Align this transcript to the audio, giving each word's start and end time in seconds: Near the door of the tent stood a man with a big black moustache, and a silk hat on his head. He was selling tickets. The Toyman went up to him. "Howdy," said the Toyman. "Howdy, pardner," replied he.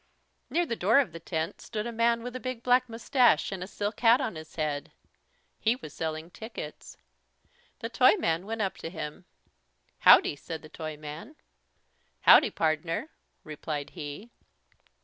Near 0.49 0.65
the 0.65 0.75
door 0.75 0.97
of 0.97 1.11
the 1.11 1.19
tent 1.19 1.61
stood 1.61 1.85
a 1.85 1.91
man 1.91 2.23
with 2.23 2.35
a 2.35 2.39
big 2.39 2.63
black 2.63 2.89
moustache, 2.89 3.51
and 3.51 3.63
a 3.63 3.67
silk 3.67 3.99
hat 3.99 4.19
on 4.19 4.33
his 4.35 4.55
head. 4.55 4.93
He 5.59 5.75
was 5.75 5.93
selling 5.93 6.31
tickets. 6.31 6.97
The 7.81 7.89
Toyman 7.89 8.47
went 8.47 8.63
up 8.63 8.77
to 8.77 8.89
him. 8.89 9.25
"Howdy," 9.99 10.37
said 10.37 10.63
the 10.63 10.69
Toyman. 10.69 11.35
"Howdy, 12.21 12.49
pardner," 12.49 13.11
replied 13.43 13.91
he. 13.91 14.31